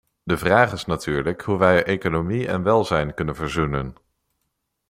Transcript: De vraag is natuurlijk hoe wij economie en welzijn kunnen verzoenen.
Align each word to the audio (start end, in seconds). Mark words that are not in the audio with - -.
De 0.23 0.37
vraag 0.37 0.71
is 0.73 0.85
natuurlijk 0.85 1.41
hoe 1.41 1.57
wij 1.57 1.83
economie 1.83 2.47
en 2.47 2.63
welzijn 2.63 3.13
kunnen 3.13 3.35
verzoenen. 3.35 3.95